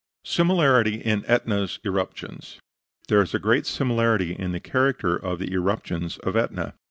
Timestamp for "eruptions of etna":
5.53-6.73